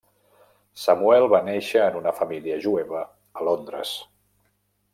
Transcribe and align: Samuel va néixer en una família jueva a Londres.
Samuel 0.83 1.25
va 1.33 1.41
néixer 1.49 1.83
en 1.89 1.99
una 2.01 2.13
família 2.21 2.57
jueva 2.65 3.03
a 3.41 3.47
Londres. 3.49 3.93